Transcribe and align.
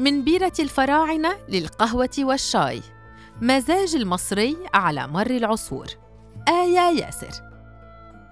من 0.00 0.24
بيرة 0.24 0.52
الفراعنة 0.60 1.36
للقهوة 1.48 2.10
والشاي. 2.18 2.82
مزاج 3.40 3.94
المصري 3.94 4.56
على 4.74 5.06
مر 5.06 5.30
العصور. 5.30 5.86
آية 6.48 7.00
ياسر. 7.00 7.42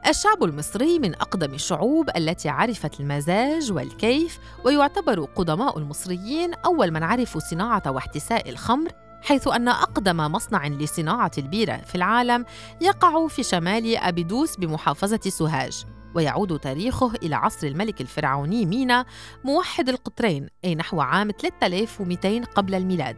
الشعب 0.08 0.44
المصري 0.44 0.98
من 0.98 1.14
أقدم 1.14 1.54
الشعوب 1.54 2.10
التي 2.16 2.48
عرفت 2.48 3.00
المزاج 3.00 3.72
والكيف 3.72 4.38
ويعتبر 4.64 5.24
قدماء 5.24 5.78
المصريين 5.78 6.54
أول 6.54 6.90
من 6.90 7.02
عرفوا 7.02 7.40
صناعة 7.40 7.82
واحتساء 7.86 8.48
الخمر 8.48 8.90
حيث 9.22 9.48
أن 9.48 9.68
أقدم 9.68 10.16
مصنع 10.16 10.66
لصناعة 10.66 11.32
البيرة 11.38 11.76
في 11.76 11.94
العالم 11.94 12.44
يقع 12.80 13.26
في 13.26 13.42
شمال 13.42 13.96
أبيدوس 13.96 14.56
بمحافظة 14.56 15.20
سوهاج. 15.30 15.84
ويعود 16.14 16.58
تاريخه 16.58 17.12
إلى 17.22 17.36
عصر 17.36 17.66
الملك 17.66 18.00
الفرعوني 18.00 18.66
مينا 18.66 19.04
موحد 19.44 19.88
القطرين 19.88 20.48
أي 20.64 20.74
نحو 20.74 21.00
عام 21.00 21.30
3200 21.30 22.44
قبل 22.44 22.74
الميلاد. 22.74 23.16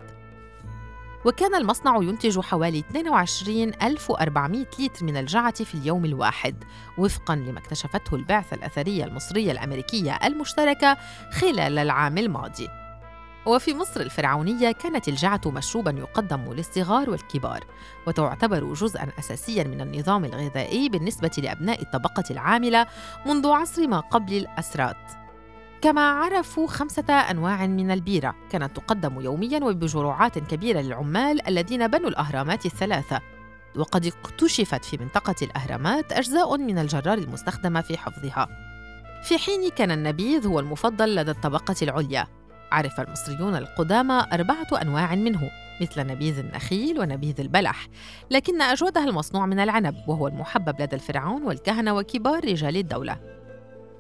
وكان 1.24 1.54
المصنع 1.54 1.96
ينتج 1.96 2.40
حوالي 2.40 2.78
22400 2.78 4.66
لتر 4.78 5.04
من 5.04 5.16
الجعة 5.16 5.64
في 5.64 5.74
اليوم 5.74 6.04
الواحد 6.04 6.64
وفقاً 6.98 7.36
لما 7.36 7.58
اكتشفته 7.58 8.14
البعثة 8.14 8.56
الأثرية 8.56 9.04
المصرية 9.04 9.52
الأمريكية 9.52 10.18
المشتركة 10.24 10.96
خلال 11.32 11.78
العام 11.78 12.18
الماضي. 12.18 12.80
وفي 13.46 13.74
مصر 13.74 14.00
الفرعونية 14.00 14.72
كانت 14.72 15.08
الجعة 15.08 15.41
مشروبا 15.46 15.91
يقدم 15.91 16.52
للصغار 16.52 17.10
والكبار 17.10 17.64
وتعتبر 18.06 18.74
جزءا 18.74 19.08
أساسيا 19.19 19.64
من 19.64 19.80
النظام 19.80 20.24
الغذائي 20.24 20.88
بالنسبة 20.88 21.30
لأبناء 21.38 21.82
الطبقة 21.82 22.24
العاملة 22.30 22.86
منذ 23.27 23.48
عصر 23.48 23.86
ما 23.86 24.00
قبل 24.00 24.34
الأسرات. 24.34 24.97
كما 25.82 26.10
عرفوا 26.10 26.66
خمسة 26.66 27.12
أنواع 27.14 27.66
من 27.66 27.91
البيرة 27.91 28.34
كانت 28.50 28.77
تقدم 28.77 29.20
يوميا 29.20 29.64
وبجرعات 29.64 30.38
كبيرة 30.38 30.80
للعمال 30.80 31.48
الذين 31.48 31.88
بنوا 31.88 32.08
الأهرامات 32.08 32.66
الثلاثة. 32.66 33.20
وقد 33.77 34.06
اكتشفت 34.06 34.84
في 34.84 34.97
منطقة 34.97 35.34
الأهرامات 35.42 36.12
أجزاء 36.12 36.56
من 36.56 36.78
الجرار 36.78 37.19
المستخدمة 37.19 37.80
في 37.80 37.98
حفظها. 37.98 38.48
في 39.22 39.38
حين 39.38 39.70
كان 39.70 39.91
النبيذ 39.91 40.47
هو 40.47 40.60
المفضل 40.60 41.14
لدى 41.14 41.30
الطبقة 41.30 41.75
العليا. 41.82 42.39
عرف 42.72 43.00
المصريون 43.00 43.56
القدامى 43.56 44.26
أربعة 44.32 44.82
أنواع 44.82 45.14
منه 45.14 45.50
مثل 45.80 46.06
نبيذ 46.06 46.38
النخيل 46.38 47.00
ونبيذ 47.00 47.40
البلح 47.40 47.88
لكن 48.30 48.62
أجودها 48.62 49.04
المصنوع 49.04 49.46
من 49.46 49.60
العنب 49.60 49.96
وهو 50.06 50.28
المحبب 50.28 50.82
لدى 50.82 50.96
الفرعون 50.96 51.42
والكهنة 51.42 51.94
وكبار 51.94 52.44
رجال 52.44 52.76
الدولة. 52.76 53.20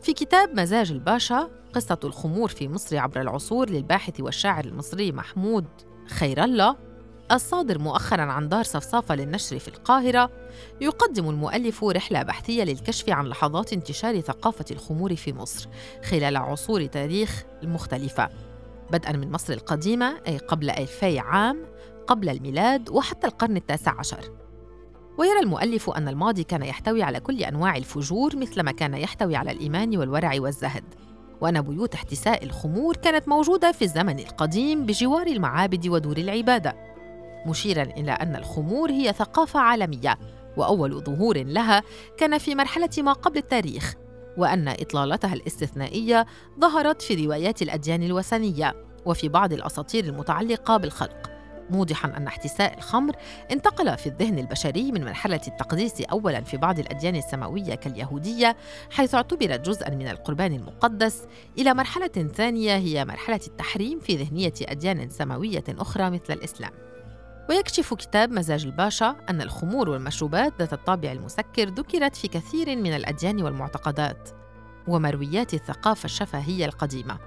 في 0.02 0.12
كتاب 0.12 0.60
مزاج 0.60 0.90
الباشا 0.90 1.50
قصة 1.74 1.98
الخمور 2.04 2.48
في 2.48 2.68
مصر 2.68 2.98
عبر 2.98 3.20
العصور 3.20 3.70
للباحث 3.70 4.20
والشاعر 4.20 4.64
المصري 4.64 5.12
محمود 5.12 5.66
خير 6.08 6.44
الله 6.44 6.76
الصادر 7.32 7.78
مؤخرا 7.78 8.22
عن 8.22 8.48
دار 8.48 8.62
صفصافة 8.62 9.14
للنشر 9.14 9.58
في 9.58 9.68
القاهرة 9.68 10.30
يقدم 10.80 11.28
المؤلف 11.28 11.84
رحلة 11.84 12.22
بحثية 12.22 12.64
للكشف 12.64 13.10
عن 13.10 13.26
لحظات 13.26 13.72
انتشار 13.72 14.20
ثقافة 14.20 14.64
الخمور 14.70 15.16
في 15.16 15.32
مصر 15.32 15.68
خلال 16.04 16.36
عصور 16.36 16.86
تاريخ 16.86 17.44
المختلفة 17.62 18.28
بدءا 18.92 19.12
من 19.12 19.32
مصر 19.32 19.52
القديمة 19.52 20.20
أي 20.26 20.38
قبل 20.38 20.70
ألفي 20.70 21.18
عام 21.18 21.66
قبل 22.06 22.28
الميلاد 22.28 22.90
وحتى 22.90 23.26
القرن 23.26 23.56
التاسع 23.56 23.98
عشر. 23.98 24.32
ويرى 25.18 25.40
المؤلف 25.40 25.90
أن 25.90 26.08
الماضي 26.08 26.44
كان 26.44 26.62
يحتوي 26.62 27.02
على 27.02 27.20
كل 27.20 27.42
أنواع 27.42 27.76
الفجور 27.76 28.36
مثلما 28.36 28.72
كان 28.72 28.94
يحتوي 28.94 29.36
على 29.36 29.52
الإيمان 29.52 29.96
والورع 29.96 30.32
والزهد. 30.38 30.84
وأن 31.40 31.60
بيوت 31.60 31.94
احتساء 31.94 32.44
الخمور 32.44 32.96
كانت 32.96 33.28
موجودة 33.28 33.72
في 33.72 33.82
الزمن 33.82 34.18
القديم 34.18 34.86
بجوار 34.86 35.26
المعابد 35.26 35.88
ودور 35.88 36.16
العبادة. 36.16 36.76
مشيرا 37.46 37.82
إلى 37.82 38.12
أن 38.12 38.36
الخمور 38.36 38.90
هي 38.90 39.12
ثقافة 39.12 39.60
عالمية 39.60 40.18
وأول 40.56 41.04
ظهور 41.04 41.42
لها 41.42 41.82
كان 42.18 42.38
في 42.38 42.54
مرحلة 42.54 42.90
ما 42.98 43.12
قبل 43.12 43.38
التاريخ 43.38 43.94
وأن 44.36 44.68
إطلالتها 44.68 45.34
الاستثنائية 45.34 46.26
ظهرت 46.60 47.02
في 47.02 47.26
روايات 47.26 47.62
الأديان 47.62 48.02
الوثنية 48.02 48.74
وفي 49.06 49.28
بعض 49.28 49.52
الأساطير 49.52 50.04
المتعلقة 50.04 50.76
بالخلق. 50.76 51.30
موضحا 51.70 52.08
أن 52.16 52.26
احتساء 52.26 52.78
الخمر 52.78 53.16
انتقل 53.50 53.98
في 53.98 54.06
الذهن 54.06 54.38
البشري 54.38 54.92
من 54.92 55.04
مرحلة 55.04 55.40
التقديس 55.48 56.00
أولا 56.00 56.40
في 56.40 56.56
بعض 56.56 56.78
الأديان 56.78 57.16
السماوية 57.16 57.74
كاليهودية 57.74 58.56
حيث 58.90 59.14
اعتبرت 59.14 59.68
جزءا 59.68 59.90
من 59.90 60.08
القربان 60.08 60.52
المقدس 60.52 61.26
إلى 61.58 61.74
مرحلة 61.74 62.28
ثانية 62.34 62.76
هي 62.76 63.04
مرحلة 63.04 63.40
التحريم 63.46 63.98
في 63.98 64.16
ذهنية 64.16 64.52
أديان 64.62 65.10
سماوية 65.10 65.64
أخرى 65.68 66.10
مثل 66.10 66.32
الإسلام. 66.32 66.89
ويكشف 67.50 67.94
كتاب 67.94 68.32
مزاج 68.32 68.64
الباشا 68.64 69.16
أن 69.30 69.40
الخمور 69.40 69.88
والمشروبات 69.88 70.52
ذات 70.58 70.72
الطابع 70.72 71.12
المسكر 71.12 71.68
ذكرت 71.68 72.16
في 72.16 72.28
كثير 72.28 72.76
من 72.76 72.96
الأديان 72.96 73.42
والمعتقدات 73.42 74.28
ومرويات 74.88 75.54
الثقافة 75.54 76.04
الشفهية 76.04 76.66
القديمة. 76.66 77.18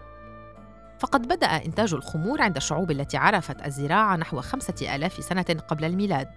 فقد 1.00 1.28
بدأ 1.28 1.47
إنتاج 1.47 1.94
الخمور 1.94 2.41
عند 2.41 2.56
الشعوب 2.56 2.91
التي 2.91 3.17
عرفت 3.17 3.66
الزراعة 3.66 4.16
نحو 4.16 4.41
خمسة 4.41 4.95
آلاف 4.95 5.23
سنة 5.23 5.45
قبل 5.67 5.85
الميلاد. 5.85 6.28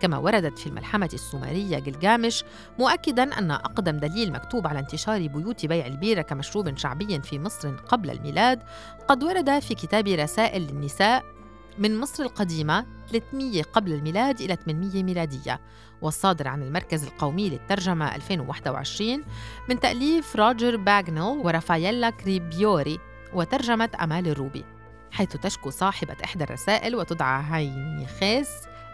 كما 0.00 0.18
وردت 0.18 0.58
في 0.58 0.66
الملحمة 0.66 1.10
السومرية 1.12 1.78
جلجامش 1.78 2.44
مؤكدا 2.78 3.38
أن 3.38 3.50
أقدم 3.50 3.96
دليل 3.96 4.32
مكتوب 4.32 4.66
على 4.66 4.78
انتشار 4.78 5.26
بيوت 5.26 5.66
بيع 5.66 5.86
البيرة 5.86 6.22
كمشروب 6.22 6.76
شعبي 6.76 7.20
في 7.20 7.38
مصر 7.38 7.76
قبل 7.76 8.10
الميلاد 8.10 8.62
قد 9.08 9.24
ورد 9.24 9.58
في 9.58 9.74
كتاب 9.74 10.08
رسائل 10.08 10.62
للنساء 10.62 11.35
من 11.78 12.00
مصر 12.00 12.22
القديمة 12.22 12.86
300 13.10 13.62
قبل 13.62 13.92
الميلاد 13.92 14.40
إلى 14.40 14.56
800 14.56 15.02
ميلادية 15.02 15.60
والصادر 16.02 16.48
عن 16.48 16.62
المركز 16.62 17.04
القومي 17.04 17.50
للترجمة 17.50 18.14
2021 18.14 19.24
من 19.68 19.80
تأليف 19.80 20.36
روجر 20.36 20.76
باغنيل 20.76 21.22
ورافاييلا 21.22 22.10
كريبيوري 22.10 22.98
وترجمة 23.34 23.90
أمال 24.00 24.28
الروبي 24.28 24.64
حيث 25.10 25.36
تشكو 25.36 25.70
صاحبة 25.70 26.16
إحدى 26.24 26.44
الرسائل 26.44 26.96
وتدعى 26.96 27.42
هاينيخيس 27.42 28.48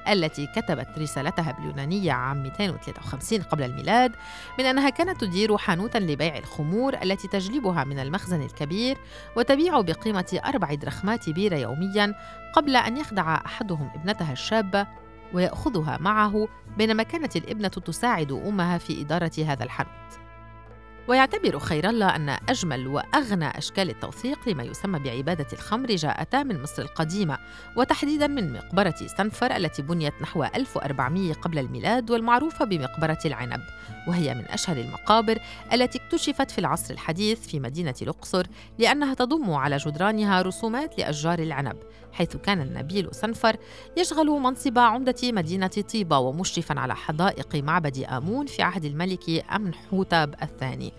التي 0.08 0.46
كتبت 0.46 0.88
رسالتها 0.98 1.52
باليونانية 1.52 2.12
عام 2.12 2.42
253 2.42 3.42
قبل 3.42 3.62
الميلاد 3.62 4.12
من 4.58 4.64
أنها 4.64 4.90
كانت 4.90 5.20
تدير 5.20 5.56
حانوتا 5.56 5.98
لبيع 5.98 6.38
الخمور 6.38 6.94
التي 7.02 7.28
تجلبها 7.28 7.84
من 7.84 7.98
المخزن 7.98 8.42
الكبير 8.42 8.98
وتبيع 9.36 9.80
بقيمة 9.80 10.40
أربع 10.44 10.74
درخمات 10.74 11.30
بيرة 11.30 11.56
يوميا 11.56 12.14
قبل 12.52 12.76
أن 12.76 12.96
يخدع 12.96 13.34
أحدهم 13.34 13.90
ابنتها 13.94 14.32
الشابة 14.32 14.86
ويأخذها 15.34 15.98
معه 16.00 16.48
بينما 16.76 17.02
كانت 17.02 17.36
الابنة 17.36 17.68
تساعد 17.68 18.32
أمها 18.32 18.78
في 18.78 19.00
إدارة 19.02 19.32
هذا 19.46 19.64
الحانوت. 19.64 19.92
ويعتبر 21.08 21.58
خير 21.58 21.88
الله 21.88 22.16
أن 22.16 22.28
أجمل 22.48 22.86
وأغنى 22.86 23.58
أشكال 23.58 23.90
التوثيق 23.90 24.48
لما 24.48 24.62
يسمى 24.62 24.98
بعبادة 24.98 25.46
الخمر 25.52 25.86
جاءتا 25.86 26.42
من 26.42 26.62
مصر 26.62 26.82
القديمة 26.82 27.38
وتحديدا 27.76 28.26
من 28.26 28.52
مقبرة 28.52 28.94
سنفر 29.18 29.56
التي 29.56 29.82
بنيت 29.82 30.12
نحو 30.22 30.44
1400 30.44 31.32
قبل 31.32 31.58
الميلاد 31.58 32.10
والمعروفة 32.10 32.64
بمقبرة 32.64 33.18
العنب 33.24 33.60
وهي 34.08 34.34
من 34.34 34.44
أشهر 34.44 34.76
المقابر 34.76 35.38
التي 35.72 35.98
اكتشفت 35.98 36.50
في 36.50 36.58
العصر 36.58 36.94
الحديث 36.94 37.46
في 37.46 37.60
مدينة 37.60 37.94
الأقصر 38.02 38.46
لأنها 38.78 39.14
تضم 39.14 39.50
على 39.50 39.76
جدرانها 39.76 40.42
رسومات 40.42 40.98
لأشجار 40.98 41.38
العنب 41.38 41.76
حيث 42.12 42.36
كان 42.36 42.60
النبيل 42.60 43.14
سنفر 43.14 43.56
يشغل 43.96 44.26
منصب 44.26 44.78
عمدة 44.78 45.14
مدينة 45.22 45.66
طيبة 45.92 46.18
ومشرفا 46.18 46.80
على 46.80 46.96
حدائق 46.96 47.56
معبد 47.56 47.98
آمون 47.98 48.46
في 48.46 48.62
عهد 48.62 48.84
الملك 48.84 49.28
أمنحوتب 49.54 50.34
الثاني. 50.42 50.92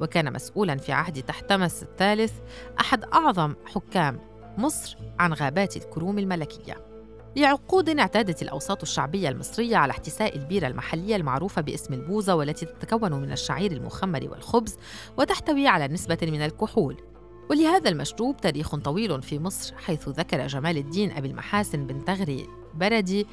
وكان 0.00 0.32
مسؤولا 0.32 0.76
في 0.76 0.92
عهد 0.92 1.22
تحتمس 1.22 1.82
الثالث 1.82 2.32
أحد 2.80 3.04
أعظم 3.04 3.54
حكام 3.74 4.20
مصر 4.58 4.96
عن 5.18 5.32
غابات 5.32 5.76
الكروم 5.76 6.18
الملكية. 6.18 6.94
لعقود 7.36 7.88
اعتادت 7.88 8.42
الأوساط 8.42 8.82
الشعبية 8.82 9.28
المصرية 9.28 9.76
على 9.76 9.90
احتساء 9.90 10.36
البيرة 10.36 10.66
المحلية 10.66 11.16
المعروفة 11.16 11.62
باسم 11.62 11.94
البوزة 11.94 12.34
والتي 12.34 12.66
تتكون 12.66 13.12
من 13.12 13.32
الشعير 13.32 13.72
المخمر 13.72 14.28
والخبز 14.30 14.78
وتحتوي 15.18 15.68
على 15.68 15.88
نسبة 15.88 16.18
من 16.22 16.42
الكحول. 16.42 17.13
ولهذا 17.50 17.90
المشروب 17.90 18.36
تاريخ 18.36 18.76
طويل 18.76 19.22
في 19.22 19.38
مصر 19.38 19.74
حيث 19.76 20.08
ذكر 20.08 20.46
جمال 20.46 20.78
الدين 20.78 21.10
أبي 21.10 21.28
المحاسن 21.28 21.86
بن 21.86 22.04
تغري 22.04 22.46
بردي 22.74 23.26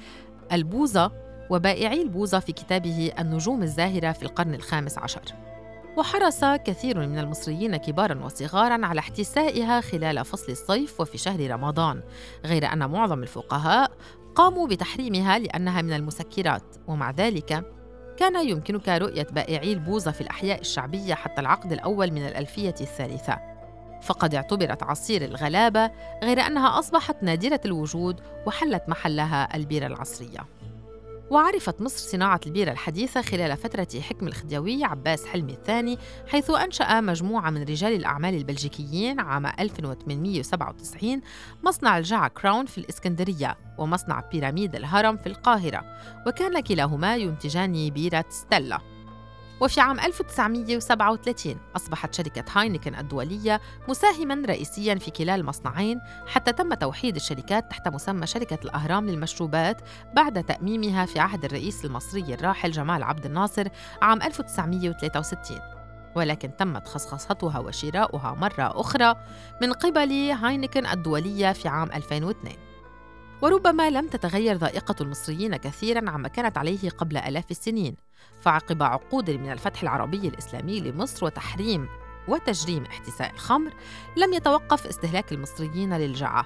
البوزة 0.52 1.12
وبائعي 1.50 2.02
البوزة 2.02 2.40
في 2.40 2.52
كتابه 2.52 3.12
النجوم 3.20 3.64
الزاهرة 3.64 4.12
في 4.12 4.24
القرن 4.24 4.54
الخامس 4.54 4.98
عشر. 4.98 5.22
وحرص 5.98 6.44
كثير 6.44 7.00
من 7.00 7.20
المصريين 7.20 7.78
كبارا 7.78 8.26
وصغارا 8.26 8.86
على 8.86 9.00
احتسائها 9.00 9.82
خلال 9.82 10.26
فصل 10.26 10.52
الصيف 10.52 11.02
وفي 11.02 11.18
شهر 11.18 11.52
رمضان 11.52 12.04
غير 12.46 12.74
أن 12.74 12.90
معظم 12.90 13.24
الفقهاء 13.24 13.92
قاموا 14.36 14.68
بتحريمها 14.68 15.40
لأنها 15.40 15.82
من 15.82 15.94
المسكرات. 15.94 16.76
ومع 16.88 17.12
ذلك 17.12 17.66
كان 18.18 18.50
يمكنك 18.50 18.90
رؤية 18.90 19.28
بائعي 19.32 19.74
البوظه 19.74 20.12
في 20.12 20.22
الأحياء 20.22 20.62
الشعبية 20.62 21.14
حتى 21.14 21.42
العقد 21.42 21.72
الأول 21.72 22.12
من 22.12 22.28
الألفية 22.28 22.76
الثالثة. 22.82 23.51
فقد 24.02 24.36
اعتبرت 24.36 24.84
عصير 24.84 25.26
الغلابة 25.26 25.92
غير 26.24 26.40
أنها 26.40 26.80
أصبحت 26.80 27.24
نادرة 27.24 27.62
الوجود 27.66 28.22
وحلت 28.48 28.84
محلها 28.88 29.56
البيرة 29.56 29.88
العصرية. 29.88 30.48
وعرفت 31.32 31.82
مصر 31.82 31.98
صناعة 31.98 32.42
البيرة 32.46 32.72
الحديثة 32.72 33.22
خلال 33.22 33.58
فترة 33.58 33.88
حكم 34.02 34.28
الخديوي 34.28 34.84
عباس 34.84 35.26
حلمي 35.26 35.54
الثاني 35.54 35.98
حيث 36.28 36.50
أنشأ 36.50 37.02
مجموعة 37.02 37.50
من 37.50 37.62
رجال 37.62 37.94
الأعمال 37.96 38.36
البلجيكيين 38.36 39.20
عام 39.20 39.46
1897 39.46 41.22
مصنع 41.64 41.98
الجعة 41.98 42.28
كراون 42.28 42.66
في 42.66 42.78
الإسكندرية 42.78 43.58
ومصنع 43.78 44.20
بيراميد 44.32 44.76
الهرم 44.76 45.18
في 45.18 45.28
القاهرة 45.28 45.84
وكان 46.28 46.60
كلاهما 46.60 47.16
ينتجان 47.16 47.90
بيرة 47.90 48.26
ستيلا. 48.30 48.80
وفي 49.62 49.82
عام 49.82 50.00
1937 50.00 51.56
أصبحت 51.76 52.14
شركة 52.14 52.44
هاينكن 52.56 52.96
الدولية 52.96 53.62
مساهما 53.90 54.48
رئيسيا 54.48 54.96
في 54.96 55.12
كلا 55.12 55.36
المصنعين 55.36 56.00
حتى 56.28 56.52
تم 56.52 56.74
توحيد 56.74 57.16
الشركات 57.16 57.70
تحت 57.72 57.88
مسمى 57.88 58.28
شركة 58.28 58.60
الأهرام 58.64 59.10
للمشروبات 59.10 59.82
بعد 60.16 60.44
تأميمها 60.44 61.06
في 61.06 61.20
عهد 61.20 61.46
الرئيس 61.46 61.86
المصري 61.86 62.34
الراحل 62.34 62.72
جمال 62.72 63.04
عبد 63.04 63.26
الناصر 63.26 63.68
عام 64.02 64.22
1963 64.22 65.60
ولكن 66.16 66.56
تمت 66.58 66.88
خصخصتها 66.88 67.60
وشراؤها 67.60 68.34
مرة 68.34 68.82
أخرى 68.82 69.16
من 69.62 69.74
قبل 69.74 70.12
هاينكن 70.32 70.86
الدولية 70.86 71.52
في 71.52 71.68
عام 71.68 71.92
2002 71.92 72.71
وربما 73.42 73.90
لم 73.90 74.08
تتغير 74.08 74.56
ذائقة 74.56 74.96
المصريين 75.02 75.56
كثيرا 75.56 76.10
عما 76.10 76.28
كانت 76.28 76.58
عليه 76.58 76.90
قبل 76.90 77.18
آلاف 77.18 77.52
السنين. 77.52 77.96
فعقب 78.42 78.84
عقود 78.84 79.30
من 79.30 79.52
الفتح 79.52 79.82
العربي 79.82 80.28
الإسلامي 80.28 80.80
لمصر 80.80 81.26
وتحريم 81.26 81.88
وتجريم 82.28 82.84
احتساء 82.86 83.34
الخمر 83.34 83.74
لم 84.18 84.34
يتوقف 84.34 84.88
استهلاك 84.88 85.32
المصريين 85.32 85.94
للجعة. 85.94 86.46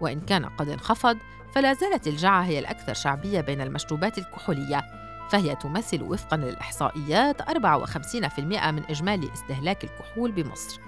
وإن 0.00 0.20
كان 0.20 0.44
قد 0.44 0.68
انخفض 0.68 1.18
فلا 1.52 1.72
زالت 1.72 2.06
الجعة 2.06 2.42
هي 2.42 2.58
الأكثر 2.58 2.94
شعبية 2.94 3.40
بين 3.40 3.60
المشروبات 3.60 4.18
الكحولية. 4.18 4.82
فهي 5.30 5.56
تمثل 5.56 6.02
وفقا 6.02 6.36
للإحصائيات 6.36 7.42
54% 7.42 8.70
من 8.70 8.84
إجمالي 8.90 9.32
استهلاك 9.32 9.84
الكحول 9.84 10.32
بمصر. 10.32 10.80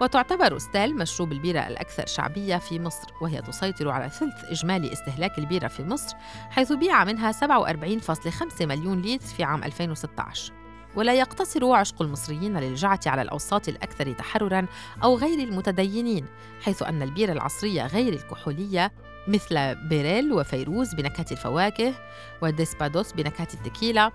وتعتبر 0.00 0.58
ستال 0.58 0.96
مشروب 0.96 1.32
البيرة 1.32 1.60
الأكثر 1.60 2.06
شعبية 2.06 2.56
في 2.56 2.78
مصر 2.78 3.08
وهي 3.20 3.42
تسيطر 3.42 3.88
على 3.88 4.10
ثلث 4.10 4.44
إجمالي 4.44 4.92
استهلاك 4.92 5.38
البيرة 5.38 5.68
في 5.68 5.84
مصر 5.84 6.16
حيث 6.50 6.72
بيع 6.72 7.04
منها 7.04 7.32
47.5 7.32 8.62
مليون 8.62 9.02
لتر 9.02 9.26
في 9.26 9.44
عام 9.44 9.64
2016 9.64 10.52
ولا 10.96 11.14
يقتصر 11.14 11.72
عشق 11.72 12.02
المصريين 12.02 12.56
للجعة 12.56 13.00
على 13.06 13.22
الأوساط 13.22 13.68
الأكثر 13.68 14.12
تحرراً 14.12 14.66
أو 15.04 15.16
غير 15.16 15.38
المتدينين 15.38 16.26
حيث 16.62 16.82
أن 16.82 17.02
البيرة 17.02 17.32
العصرية 17.32 17.86
غير 17.86 18.12
الكحولية 18.12 18.92
مثل 19.28 19.74
بيريل 19.74 20.32
وفيروز 20.32 20.94
بنكهة 20.94 21.26
الفواكه 21.32 21.94
وديسبادوس 22.42 23.12
بنكهة 23.12 23.48
التكيلا 23.54 24.10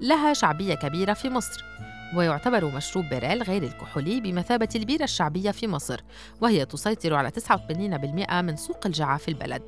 لها 0.00 0.32
شعبية 0.32 0.74
كبيرة 0.74 1.12
في 1.12 1.30
مصر. 1.30 1.64
ويعتبر 2.16 2.64
مشروب 2.64 3.04
بيريل 3.04 3.42
غير 3.42 3.62
الكحولي 3.62 4.20
بمثابة 4.20 4.68
البيرة 4.74 5.04
الشعبية 5.04 5.50
في 5.50 5.68
مصر 5.68 6.00
وهي 6.40 6.64
تسيطر 6.64 7.14
على 7.14 7.30
89% 7.30 8.32
من 8.32 8.56
سوق 8.56 8.86
الجعة 8.86 9.18
في 9.18 9.28
البلد. 9.28 9.62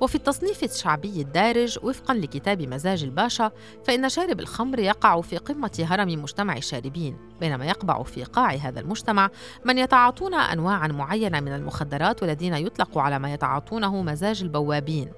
وفي 0.00 0.14
التصنيف 0.14 0.64
الشعبي 0.64 1.20
الدارج 1.20 1.78
وفقا 1.82 2.14
لكتاب 2.14 2.62
مزاج 2.62 3.04
الباشا 3.04 3.50
فإن 3.84 4.08
شارب 4.08 4.40
الخمر 4.40 4.78
يقع 4.78 5.20
في 5.20 5.36
قمة 5.36 5.86
هرم 5.90 6.22
مجتمع 6.22 6.56
الشاربين 6.56 7.16
بينما 7.40 7.66
يقبع 7.66 8.02
في 8.02 8.24
قاع 8.24 8.50
هذا 8.50 8.80
المجتمع 8.80 9.30
من 9.64 9.78
يتعاطون 9.78 10.34
أنواعا 10.34 10.88
معينة 10.88 11.40
من 11.40 11.52
المخدرات 11.52 12.22
والذين 12.22 12.54
يطلق 12.54 12.98
على 12.98 13.18
ما 13.18 13.32
يتعاطونه 13.34 14.02
مزاج 14.02 14.42
البوابين. 14.42 15.12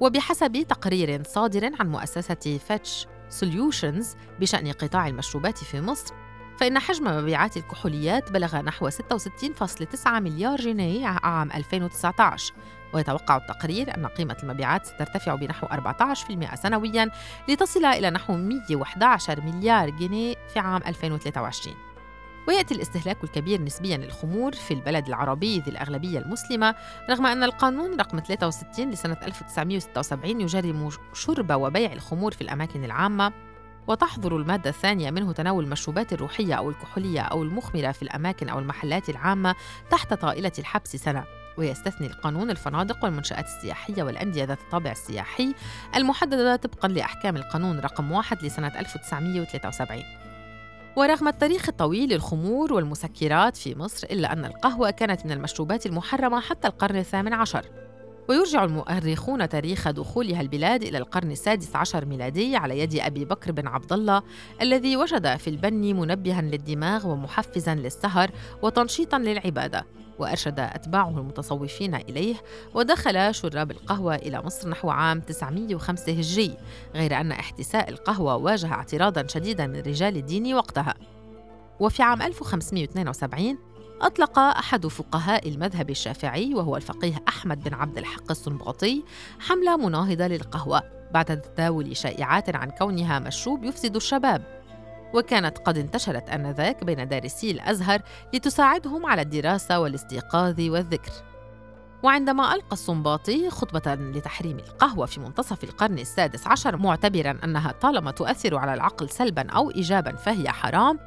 وبحسب 0.00 0.62
تقرير 0.68 1.22
صادر 1.22 1.70
عن 1.80 1.88
مؤسسة 1.88 2.58
فيتش 2.68 3.06
سوليوشنز 3.28 4.16
بشأن 4.40 4.72
قطاع 4.72 5.08
المشروبات 5.08 5.58
في 5.58 5.80
مصر. 5.80 6.14
فإن 6.58 6.78
حجم 6.78 7.04
مبيعات 7.04 7.56
الكحوليات 7.56 8.32
بلغ 8.32 8.60
نحو 8.60 8.90
66.9 8.90 10.06
مليار 10.06 10.60
جنيه 10.60 11.06
عام 11.06 11.50
2019 11.52 12.54
ويتوقع 12.94 13.36
التقرير 13.36 13.96
أن 13.96 14.06
قيمة 14.06 14.36
المبيعات 14.42 14.86
سترتفع 14.86 15.34
بنحو 15.34 15.66
14% 15.66 16.54
سنوياً 16.54 17.10
لتصل 17.48 17.84
إلى 17.84 18.10
نحو 18.10 18.36
111 18.36 19.40
مليار 19.40 19.90
جنيه 19.90 20.34
في 20.52 20.58
عام 20.58 20.82
2023 20.86 21.76
ويأتي 22.48 22.74
الاستهلاك 22.74 23.24
الكبير 23.24 23.62
نسبيا 23.62 23.96
للخمور 23.96 24.52
في 24.52 24.74
البلد 24.74 25.08
العربي 25.08 25.60
ذي 25.60 25.70
الأغلبية 25.70 26.18
المسلمة 26.18 26.74
رغم 27.10 27.26
أن 27.26 27.42
القانون 27.42 28.00
رقم 28.00 28.20
63 28.20 28.90
لسنة 28.90 29.16
1976 29.22 30.40
يجرم 30.40 30.90
شرب 31.12 31.52
وبيع 31.52 31.92
الخمور 31.92 32.32
في 32.32 32.40
الأماكن 32.40 32.84
العامة 32.84 33.32
وتحظر 33.86 34.36
المادة 34.36 34.70
الثانية 34.70 35.10
منه 35.10 35.32
تناول 35.32 35.64
المشروبات 35.64 36.12
الروحية 36.12 36.54
أو 36.54 36.70
الكحولية 36.70 37.20
أو 37.20 37.42
المخمرة 37.42 37.92
في 37.92 38.02
الأماكن 38.02 38.48
أو 38.48 38.58
المحلات 38.58 39.08
العامة 39.08 39.54
تحت 39.90 40.14
طائلة 40.14 40.52
الحبس 40.58 40.96
سنة. 40.96 41.24
ويستثني 41.58 42.06
القانون 42.06 42.50
الفنادق 42.50 43.04
والمنشآت 43.04 43.44
السياحية 43.44 44.02
والأندية 44.02 44.44
ذات 44.44 44.60
الطابع 44.60 44.90
السياحي 44.90 45.54
المحددة 45.96 46.56
طبقا 46.56 46.88
لأحكام 46.88 47.36
القانون 47.36 47.80
رقم 47.80 48.12
1 48.12 48.44
لسنة 48.44 48.80
1973 48.80 50.02
ورغم 50.96 51.28
التاريخ 51.28 51.68
الطويل 51.68 52.12
للخمور 52.12 52.72
والمسكرات 52.72 53.56
في 53.56 53.78
مصر 53.78 54.06
إلا 54.10 54.32
أن 54.32 54.44
القهوة 54.44 54.90
كانت 54.90 55.26
من 55.26 55.32
المشروبات 55.32 55.86
المحرمة 55.86 56.40
حتى 56.40 56.68
القرن 56.68 56.96
الثامن 56.96 57.32
عشر. 57.32 57.66
ويرجع 58.28 58.64
المؤرخون 58.64 59.48
تاريخ 59.48 59.90
دخولها 59.90 60.40
البلاد 60.40 60.82
إلى 60.82 60.98
القرن 60.98 61.30
السادس 61.30 61.76
عشر 61.76 62.04
ميلادي 62.04 62.56
على 62.56 62.78
يد 62.78 62.98
أبي 62.98 63.24
بكر 63.24 63.52
بن 63.52 63.66
عبد 63.66 63.92
الله 63.92 64.22
الذي 64.62 64.96
وجد 64.96 65.36
في 65.36 65.50
البن 65.50 65.96
منبها 65.96 66.42
للدماغ 66.42 67.06
ومحفزا 67.08 67.74
للسهر 67.74 68.30
وتنشيطا 68.62 69.18
للعبادة. 69.18 69.86
وأرشد 70.18 70.60
أتباعه 70.60 71.08
المتصوفين 71.08 71.94
إليه 71.94 72.34
ودخل 72.74 73.34
شراب 73.34 73.70
القهوة 73.70 74.14
إلى 74.14 74.42
مصر 74.42 74.68
نحو 74.68 74.90
عام 74.90 75.20
905 75.20 76.12
هجري 76.12 76.56
غير 76.94 77.20
أن 77.20 77.32
احتساء 77.32 77.90
القهوة 77.90 78.36
واجه 78.36 78.72
اعتراضا 78.72 79.26
شديدا 79.26 79.66
من 79.66 79.78
رجال 79.80 80.16
الدين 80.16 80.54
وقتها. 80.54 80.94
وفي 81.80 82.02
عام 82.02 82.22
1572 82.22 83.58
أطلق 84.00 84.38
أحد 84.38 84.86
فقهاء 84.86 85.48
المذهب 85.48 85.90
الشافعي 85.90 86.54
وهو 86.54 86.76
الفقيه 86.76 87.16
أحمد 87.28 87.64
بن 87.64 87.74
عبد 87.74 87.98
الحق 87.98 88.30
السنباطي 88.30 89.02
حملة 89.40 89.76
مناهضة 89.76 90.26
للقهوة 90.26 90.82
بعد 91.14 91.40
تداول 91.40 91.96
شائعات 91.96 92.56
عن 92.56 92.70
كونها 92.70 93.18
مشروب 93.18 93.64
يفسد 93.64 93.96
الشباب. 93.96 94.63
وكانت 95.14 95.58
قد 95.58 95.78
انتشرت 95.78 96.30
آنذاك 96.30 96.84
بين 96.84 97.08
دارسي 97.08 97.50
الأزهر 97.50 98.02
لتساعدهم 98.34 99.06
على 99.06 99.22
الدراسة 99.22 99.80
والاستيقاظ 99.80 100.60
والذكر. 100.60 101.12
وعندما 102.02 102.54
ألقى 102.54 102.72
السنباطي 102.72 103.50
خطبة 103.50 103.94
لتحريم 103.94 104.58
القهوة 104.58 105.06
في 105.06 105.20
منتصف 105.20 105.64
القرن 105.64 105.98
السادس 105.98 106.46
عشر 106.46 106.76
معتبرا 106.76 107.38
أنها 107.44 107.72
طالما 107.72 108.10
تؤثر 108.10 108.56
على 108.56 108.74
العقل 108.74 109.10
سلبا 109.10 109.50
أو 109.50 109.70
إيجابا 109.70 110.16
فهي 110.16 110.48
حرام 110.48 110.98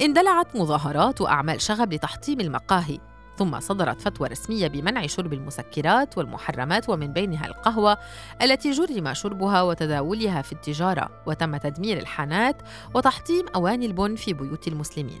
اندلعت 0.00 0.56
مظاهرات 0.56 1.20
وأعمال 1.20 1.60
شغب 1.60 1.92
لتحطيم 1.92 2.40
المقاهي. 2.40 2.98
ثم 3.38 3.60
صدرت 3.60 4.00
فتوى 4.00 4.28
رسمية 4.28 4.66
بمنع 4.66 5.06
شرب 5.06 5.32
المسكرات 5.32 6.18
والمحرمات 6.18 6.88
ومن 6.88 7.12
بينها 7.12 7.46
القهوة 7.46 7.98
التي 8.42 8.70
جرم 8.70 9.14
شربها 9.14 9.62
وتداولها 9.62 10.42
في 10.42 10.52
التجارة 10.52 11.22
وتم 11.26 11.56
تدمير 11.56 11.98
الحانات 11.98 12.62
وتحطيم 12.94 13.46
أواني 13.54 13.86
البن 13.86 14.14
في 14.14 14.32
بيوت 14.32 14.68
المسلمين. 14.68 15.20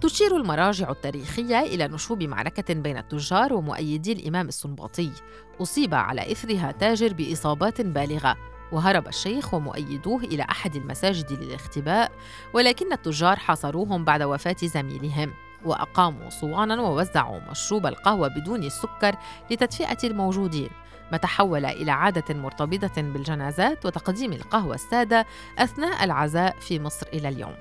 تشير 0.00 0.36
المراجع 0.36 0.90
التاريخية 0.90 1.60
إلى 1.60 1.88
نشوب 1.88 2.22
معركة 2.22 2.74
بين 2.74 2.98
التجار 2.98 3.52
ومؤيدي 3.52 4.12
الإمام 4.12 4.48
السنباطي. 4.48 5.12
أصيب 5.60 5.94
على 5.94 6.32
إثرها 6.32 6.72
تاجر 6.72 7.12
بإصابات 7.12 7.80
بالغة. 7.80 8.36
وهرب 8.72 9.08
الشيخ 9.08 9.54
ومؤيدوه 9.54 10.24
إلى 10.24 10.42
أحد 10.42 10.76
المساجد 10.76 11.32
للاختباء 11.32 12.12
ولكن 12.54 12.92
التجار 12.92 13.36
حاصروهم 13.36 14.04
بعد 14.04 14.22
وفاة 14.22 14.56
زميلهم. 14.62 15.32
وأقاموا 15.64 16.30
صوانا 16.30 16.82
ووزعوا 16.82 17.40
مشروب 17.50 17.86
القهوة 17.86 18.28
بدون 18.28 18.64
السكر 18.64 19.16
لتدفئة 19.50 19.98
الموجودين 20.04 20.70
ما 21.12 21.18
تحول 21.18 21.64
إلى 21.64 21.90
عادة 21.90 22.34
مرتبطة 22.34 23.02
بالجنازات 23.02 23.86
وتقديم 23.86 24.32
القهوة 24.32 24.74
السادة 24.74 25.26
أثناء 25.58 26.04
العزاء 26.04 26.56
في 26.60 26.80
مصر 26.80 27.06
إلى 27.12 27.28
اليوم. 27.28 27.54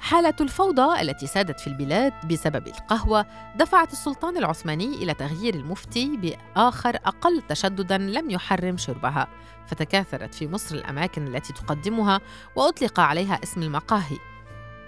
حالة 0.00 0.34
الفوضى 0.40 1.00
التي 1.00 1.26
سادت 1.26 1.60
في 1.60 1.66
البلاد 1.66 2.12
بسبب 2.28 2.66
القهوة 2.66 3.26
دفعت 3.56 3.92
السلطان 3.92 4.36
العثماني 4.36 4.94
إلى 4.94 5.14
تغيير 5.14 5.54
المفتي 5.54 6.16
بآخر 6.16 6.96
أقل 6.96 7.42
تشدداً 7.48 7.98
لم 7.98 8.30
يحرم 8.30 8.76
شربها، 8.76 9.28
فتكاثرت 9.66 10.34
في 10.34 10.48
مصر 10.48 10.74
الأماكن 10.74 11.26
التي 11.26 11.52
تقدمها 11.52 12.20
وأطلق 12.56 13.00
عليها 13.00 13.40
اسم 13.42 13.62
المقاهي، 13.62 14.18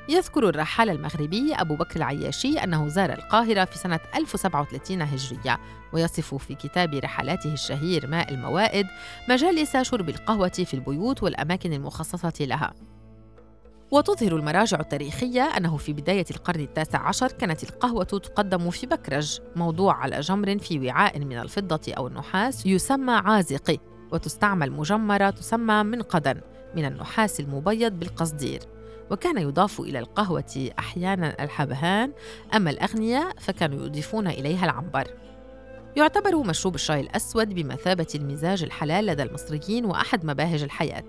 يذكر 0.08 0.48
الرحالة 0.48 0.92
المغربي 0.92 1.54
أبو 1.54 1.76
بكر 1.76 1.96
العياشي 1.96 2.58
أنه 2.58 2.88
زار 2.88 3.12
القاهرة 3.12 3.64
في 3.64 3.78
سنة 3.78 4.00
1037 4.16 5.02
هجرية 5.02 5.58
ويصف 5.92 6.34
في 6.34 6.54
كتاب 6.54 6.94
رحلاته 6.94 7.52
الشهير 7.52 8.06
ماء 8.06 8.34
الموائد 8.34 8.86
مجالس 9.28 9.76
شرب 9.76 10.08
القهوة 10.08 10.48
في 10.48 10.74
البيوت 10.74 11.22
والأماكن 11.22 11.72
المخصصة 11.72 12.32
لها. 12.40 12.74
وتظهر 13.90 14.36
المراجع 14.36 14.80
التاريخية 14.80 15.42
أنه 15.42 15.76
في 15.76 15.92
بداية 15.92 16.24
القرن 16.30 16.60
التاسع 16.60 17.08
عشر 17.08 17.32
كانت 17.32 17.62
القهوة 17.62 18.04
تقدم 18.04 18.70
في 18.70 18.86
بكرج 18.86 19.40
موضوع 19.56 19.94
على 19.94 20.20
جمر 20.20 20.58
في 20.58 20.88
وعاء 20.88 21.18
من 21.18 21.38
الفضة 21.38 21.92
أو 21.92 22.06
النحاس 22.06 22.66
يسمى 22.66 23.12
عازقي 23.12 23.78
وتستعمل 24.12 24.72
مجمرة 24.72 25.30
تسمى 25.30 25.82
منقدا 25.82 26.40
من 26.76 26.84
النحاس 26.84 27.40
المبيض 27.40 27.92
بالقصدير. 27.92 28.75
وكان 29.10 29.38
يضاف 29.38 29.80
إلى 29.80 29.98
القهوة 29.98 30.70
أحيانا 30.78 31.44
الحبهان 31.44 32.12
أما 32.54 32.70
الأغنياء 32.70 33.32
فكانوا 33.40 33.86
يضيفون 33.86 34.26
إليها 34.26 34.64
العنبر. 34.64 35.06
يعتبر 35.96 36.36
مشروب 36.36 36.74
الشاي 36.74 37.00
الأسود 37.00 37.54
بمثابة 37.54 38.06
المزاج 38.14 38.62
الحلال 38.62 39.06
لدى 39.06 39.22
المصريين 39.22 39.84
وأحد 39.84 40.24
مباهج 40.24 40.62
الحياة. 40.62 41.04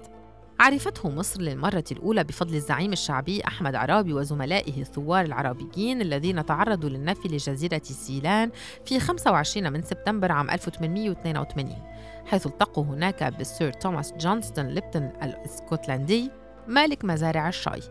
عرفته 0.60 1.10
مصر 1.10 1.42
للمرة 1.42 1.84
الأولى 1.92 2.24
بفضل 2.24 2.56
الزعيم 2.56 2.94
الشعبي 2.94 3.42
أحمد 3.48 3.76
عرابي 3.76 4.14
وزملائه 4.14 4.82
الثوار 4.82 5.26
العرابيين 5.26 6.02
الذين 6.02 6.46
تعرضوا 6.46 6.90
للنفي 6.90 7.28
لجزيرة 7.28 7.82
سيلان 7.84 8.52
في 8.86 9.00
25 9.00 9.74
من 9.74 9.82
سبتمبر 9.82 10.32
عام 10.32 10.50
1882 10.50 11.76
حيث 12.26 12.48
التقوا 12.48 12.84
هناك 12.84 13.24
بالسير 13.24 13.74
توماس 13.74 14.14
جونستون 14.14 14.68
ليبتون 14.68 15.12
الإسكتلندي 15.24 16.32
مالك 16.68 17.06
مزارع 17.06 17.48
الشاي 17.48 17.82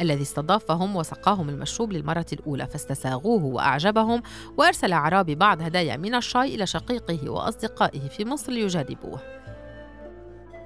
الذي 0.00 0.22
استضافهم 0.22 0.96
وسقاهم 0.96 1.48
المشروب 1.48 1.92
للمرة 1.92 2.26
الأولى 2.32 2.66
فاستساغوه 2.66 3.44
وأعجبهم 3.44 4.22
وأرسل 4.58 4.92
عرابي 4.92 5.34
بعض 5.34 5.62
هدايا 5.62 5.96
من 5.96 6.14
الشاي 6.14 6.54
إلى 6.54 6.66
شقيقه 6.66 7.30
وأصدقائه 7.30 8.08
في 8.08 8.24
مصر 8.24 8.52
ليجربوه 8.52 9.20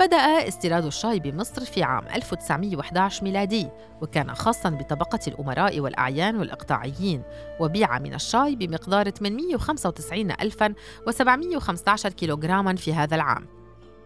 بدأ 0.00 0.48
استيراد 0.48 0.84
الشاي 0.84 1.20
بمصر 1.20 1.64
في 1.64 1.82
عام 1.82 2.04
1911 2.14 3.24
ميلادي 3.24 3.68
وكان 4.02 4.34
خاصا 4.34 4.70
بطبقة 4.70 5.18
الأمراء 5.26 5.80
والأعيان 5.80 6.36
والإقطاعيين 6.36 7.22
وبيع 7.60 7.98
من 7.98 8.14
الشاي 8.14 8.56
بمقدار 8.56 9.10
899715 9.10 12.10
كيلوغراما 12.10 12.76
في 12.76 12.94
هذا 12.94 13.16
العام. 13.16 13.57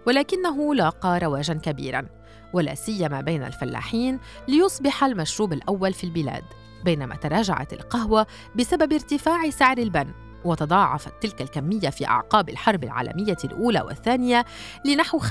ولكنه 0.06 0.74
لاقى 0.74 1.18
رواجا 1.18 1.54
كبيرا 1.54 2.06
ولا 2.52 2.74
سيما 2.74 3.20
بين 3.20 3.44
الفلاحين 3.44 4.18
ليصبح 4.48 5.04
المشروب 5.04 5.52
الأول 5.52 5.92
في 5.92 6.04
البلاد 6.04 6.44
بينما 6.84 7.16
تراجعت 7.16 7.72
القهوة 7.72 8.26
بسبب 8.56 8.92
ارتفاع 8.92 9.50
سعر 9.50 9.78
البن 9.78 10.12
وتضاعفت 10.44 11.12
تلك 11.20 11.42
الكمية 11.42 11.90
في 11.90 12.06
أعقاب 12.06 12.48
الحرب 12.48 12.84
العالمية 12.84 13.36
الأولى 13.44 13.80
والثانية 13.80 14.44
لنحو 14.84 15.18
591% 15.18 15.26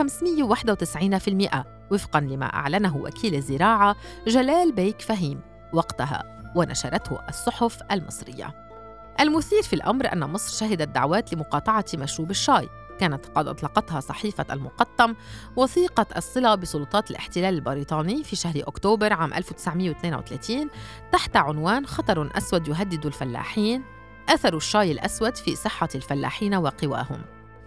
وفقا 1.92 2.20
لما 2.20 2.46
أعلنه 2.46 2.98
وكيل 2.98 3.36
الزراعة 3.36 3.96
جلال 4.28 4.72
بيك 4.72 5.01
فهيم 5.01 5.42
وقتها 5.74 6.24
ونشرته 6.56 7.20
الصحف 7.30 7.80
المصرية. 7.92 8.56
المثير 9.20 9.62
في 9.62 9.74
الأمر 9.74 10.13
أن 10.13 10.20
مصر 10.20 10.58
شهدت 10.58 10.88
دعوات 10.88 11.34
لمقاطعة 11.34 11.86
مشروب 11.94 12.32
الشاي 12.32 12.70
كانت 13.01 13.25
قد 13.36 13.48
أطلقتها 13.48 14.00
صحيفة 14.00 14.46
المقطم 14.51 15.15
وثيقة 15.55 16.05
الصلة 16.17 16.55
بسلطات 16.55 17.12
الاحتلال 17.12 17.53
البريطاني 17.53 18.24
في 18.24 18.36
شهر 18.36 18.53
أكتوبر 18.58 19.13
عام 19.13 19.34
1932 19.34 20.70
تحت 21.12 21.36
عنوان 21.38 21.86
خطر 21.86 22.38
أسود 22.38 22.67
يهدد 22.67 23.05
الفلاحين 23.05 23.84
أثر 24.29 24.58
الشاي 24.58 24.91
الأسود 24.91 25.36
في 25.36 25.55
صحة 25.55 25.89
الفلاحين 25.96 26.55
وقواهم 26.55 27.22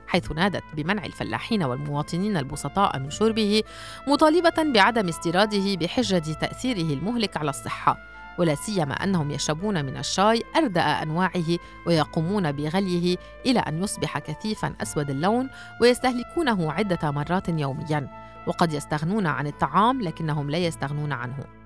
حيث 0.07 0.33
نادت 0.33 0.63
بمنع 0.75 1.05
الفلاحين 1.05 1.63
والمواطنين 1.63 2.37
البسطاء 2.37 2.99
من 2.99 3.11
شربه 3.11 3.63
مطالبة 4.09 4.73
بعدم 4.73 5.09
استيراده 5.09 5.75
بحجة 5.75 6.33
تأثيره 6.33 6.93
المهلك 6.93 7.37
على 7.37 7.51
الصحة. 7.51 8.14
ولا 8.39 8.55
سيما 8.55 8.95
أنهم 8.95 9.31
يشربون 9.31 9.85
من 9.85 9.97
الشاي 9.97 10.43
أردأ 10.57 10.81
أنواعه 10.81 11.59
ويقومون 11.87 12.53
بغليه 12.53 13.17
إلى 13.47 13.61
أن 13.61 13.83
يصبح 13.83 14.19
كثيفا 14.19 14.75
أسود 14.83 15.11
اللون 15.11 15.51
ويستهلكونه 15.81 16.73
عدة 16.73 17.11
مرات 17.11 17.49
يوميا 17.49 18.09
وقد 18.47 18.73
يستغنون 18.73 19.27
عن 19.27 19.47
الطعام 19.47 20.03
لكنهم 20.03 20.51
لا 20.51 20.59
يستغنون 20.59 21.13
عنه. 21.13 21.64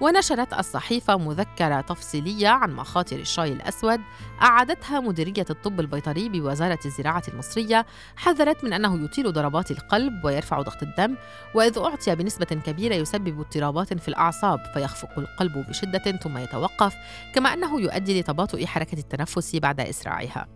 ونشرت 0.00 0.52
الصحيفة 0.52 1.16
مذكرة 1.16 1.80
تفصيلية 1.80 2.48
عن 2.48 2.76
مخاطر 2.76 3.16
الشاي 3.16 3.52
الأسود 3.52 4.00
أعادتها 4.42 5.00
مديرية 5.00 5.44
الطب 5.50 5.80
البيطري 5.80 6.28
بوزارة 6.28 6.78
الزراعة 6.84 7.22
المصرية 7.28 7.86
حذرت 8.16 8.64
من 8.64 8.72
أنه 8.72 9.04
يطيل 9.04 9.32
ضربات 9.32 9.70
القلب 9.70 10.24
ويرفع 10.24 10.62
ضغط 10.62 10.82
الدم 10.82 11.16
وإذ 11.54 11.78
أعطي 11.78 12.14
بنسبة 12.14 12.46
كبيرة 12.46 12.94
يسبب 12.94 13.40
اضطرابات 13.40 13.94
في 13.94 14.08
الأعصاب 14.08 14.60
فيخفق 14.74 15.18
القلب 15.18 15.66
بشدة 15.68 16.18
ثم 16.18 16.38
يتوقف 16.38 16.94
كما 17.34 17.54
أنه 17.54 17.80
يؤدي 17.80 18.20
لتباطؤ 18.20 18.66
حركة 18.66 18.98
التنفس 18.98 19.56
بعد 19.56 19.80
إسراعها. 19.80 20.46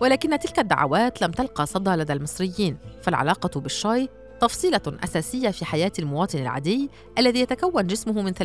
ولكن 0.00 0.38
تلك 0.38 0.58
الدعوات 0.58 1.22
لم 1.22 1.30
تلقى 1.30 1.66
صدى 1.66 1.90
لدى 1.90 2.12
المصريين 2.12 2.78
فالعلاقة 3.02 3.60
بالشاي 3.60 4.08
تفصيلة 4.44 4.80
أساسية 5.04 5.50
في 5.50 5.64
حياة 5.64 5.92
المواطن 5.98 6.38
العادي 6.38 6.90
الذي 7.18 7.40
يتكون 7.40 7.86
جسمه 7.86 8.22
من 8.22 8.34
30% 8.34 8.40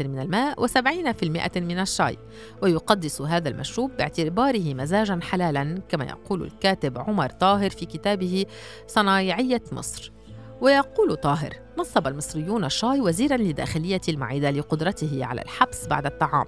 من 0.00 0.18
الماء 0.18 0.66
و70% 0.66 1.56
من 1.56 1.78
الشاي 1.78 2.18
ويقدس 2.62 3.20
هذا 3.20 3.48
المشروب 3.48 3.96
باعتباره 3.96 4.74
مزاجا 4.74 5.20
حلالا 5.22 5.82
كما 5.88 6.04
يقول 6.04 6.42
الكاتب 6.42 6.98
عمر 6.98 7.30
طاهر 7.30 7.70
في 7.70 7.86
كتابه 7.86 8.46
صنايعية 8.86 9.62
مصر. 9.72 10.12
ويقول 10.60 11.16
طاهر 11.16 11.54
نصب 11.78 12.06
المصريون 12.06 12.64
الشاي 12.64 13.00
وزيرا 13.00 13.36
لداخلية 13.36 14.00
المعدة 14.08 14.50
لقدرته 14.50 15.24
على 15.24 15.42
الحبس 15.42 15.86
بعد 15.86 16.06
الطعام. 16.06 16.46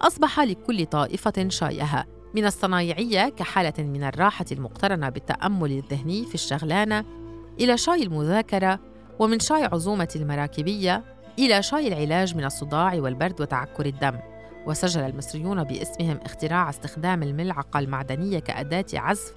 أصبح 0.00 0.40
لكل 0.40 0.86
طائفة 0.86 1.48
شايها. 1.48 2.06
من 2.34 2.46
الصنايعية 2.46 3.28
كحالة 3.28 3.84
من 3.84 4.04
الراحة 4.04 4.46
المقترنة 4.52 5.08
بالتأمل 5.08 5.72
الذهني 5.72 6.24
في 6.24 6.34
الشغلانة 6.34 7.23
إلى 7.60 7.76
شاي 7.76 8.02
المذاكرة 8.02 8.80
ومن 9.18 9.38
شاي 9.38 9.64
عزومة 9.64 10.08
المراكبية 10.16 11.04
إلى 11.38 11.62
شاي 11.62 11.88
العلاج 11.88 12.36
من 12.36 12.44
الصداع 12.44 12.94
والبرد 12.94 13.40
وتعكر 13.40 13.86
الدم. 13.86 14.18
وسجل 14.66 15.00
المصريون 15.00 15.64
باسمهم 15.64 16.20
اختراع 16.24 16.70
استخدام 16.70 17.22
الملعقة 17.22 17.78
المعدنية 17.78 18.38
كأداة 18.38 18.84
عزف 18.94 19.34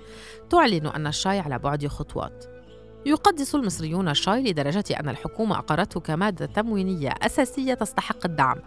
تعلن 0.49 0.87
أن 0.87 1.07
الشاي 1.07 1.39
على 1.39 1.59
بعد 1.59 1.87
خطوات. 1.87 2.45
يقدس 3.05 3.55
المصريون 3.55 4.09
الشاي 4.09 4.43
لدرجة 4.43 4.99
أن 4.99 5.09
الحكومة 5.09 5.57
أقرته 5.57 5.99
كمادة 5.99 6.45
تموينية 6.45 7.13
أساسية 7.21 7.73
تستحق 7.73 8.25
الدعم. 8.25 8.57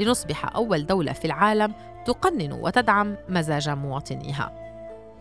لنصبح 0.00 0.56
أول 0.56 0.86
دولة 0.86 1.12
في 1.12 1.24
العالم 1.24 1.74
تقنن 2.06 2.52
وتدعم 2.52 3.16
مزاج 3.28 3.68
مواطنيها. 3.68 4.67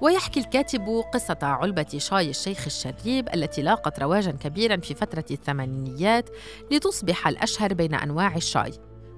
ويحكي 0.01 0.39
الكاتب 0.39 1.03
قصة 1.13 1.37
علبة 1.41 1.97
شاي 1.97 2.29
الشيخ 2.29 2.65
الشريب 2.65 3.29
التي 3.33 3.61
لاقت 3.61 3.99
رواجا 3.99 4.31
كبيرا 4.31 4.77
في 4.77 4.93
فترة 4.93 5.25
الثمانينيات 5.31 6.29
لتصبح 6.71 7.27
الأشهر 7.27 7.73
بين 7.73 7.93
أنواع 7.93 8.35
الشاي. 8.35 8.71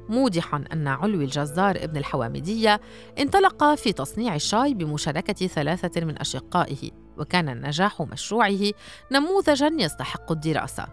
موضحا 0.10 0.64
أن 0.74 0.88
علوي 0.88 1.24
الجزار 1.24 1.76
ابن 1.76 1.98
الحوامدية 1.98 2.82
انطلق 3.20 3.74
في 3.76 3.94
تصنيع 3.94 4.36
الشاي 4.36 4.74
بمشاركة 4.74 5.48
ثلاثة 5.48 6.06
من 6.06 6.20
أشقائه 6.20 6.92
وكان 7.18 7.50
النجاح 7.50 8.02
مشروعه 8.02 8.72
نموذجا 9.12 9.72
يستحق 9.80 10.32
الدراسة. 10.32 10.88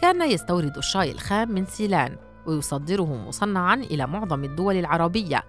كان 0.00 0.30
يستورد 0.30 0.76
الشاي 0.76 1.10
الخام 1.10 1.50
من 1.50 1.66
سيلان. 1.66 2.29
ويصدره 2.46 3.26
مصنعا 3.28 3.74
إلى 3.74 4.06
معظم 4.06 4.44
الدول 4.44 4.76
العربية. 4.76 5.42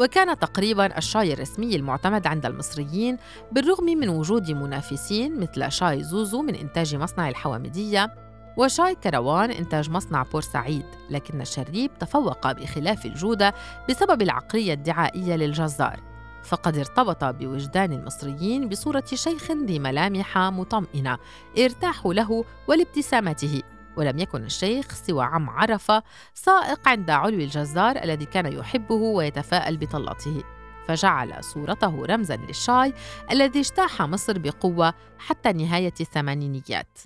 وكان 0.00 0.38
تقريبا 0.38 0.98
الشاي 0.98 1.32
الرسمي 1.32 1.76
المعتمد 1.76 2.26
عند 2.26 2.46
المصريين 2.46 3.16
بالرغم 3.52 3.84
من 3.84 4.08
وجود 4.08 4.50
منافسين 4.50 5.40
مثل 5.40 5.72
شاي 5.72 6.02
زوزو 6.02 6.42
من 6.42 6.54
إنتاج 6.54 6.96
مصنع 6.96 7.28
الحوامدية 7.28 8.14
وشاي 8.56 8.94
كروان 8.94 9.50
إنتاج 9.50 9.90
مصنع 9.90 10.22
بورسعيد 10.22 10.86
لكن 11.10 11.40
الشريب 11.40 11.90
تفوق 11.98 12.52
بخلاف 12.52 13.06
الجودة 13.06 13.54
بسبب 13.88 14.22
العقلية 14.22 14.72
الدعائية 14.72 15.36
للجزار. 15.36 16.00
فقد 16.44 16.76
ارتبط 16.76 17.24
بوجدان 17.24 17.92
المصريين 17.92 18.68
بصورة 18.68 19.04
شيخ 19.14 19.52
ذي 19.52 19.78
ملامح 19.78 20.38
مطمئنة 20.38 21.18
ارتاحوا 21.58 22.14
له 22.14 22.44
ولابتسامته. 22.68 23.62
ولم 23.96 24.18
يكن 24.18 24.44
الشيخ 24.44 24.94
سوى 24.94 25.24
عم 25.24 25.50
عرفة 25.50 26.02
سائق 26.34 26.88
عند 26.88 27.10
علوي 27.10 27.44
الجزار 27.44 27.96
الذي 27.96 28.24
كان 28.24 28.52
يحبه 28.52 28.94
ويتفاءل 28.94 29.76
بطلته. 29.76 30.42
فجعل 30.88 31.44
صورته 31.44 32.06
رمزا 32.06 32.36
للشاي 32.36 32.92
الذي 33.30 33.60
اجتاح 33.60 34.02
مصر 34.02 34.38
بقوة 34.38 34.94
حتى 35.18 35.52
نهاية 35.52 35.94
الثمانينيات. 36.00 36.98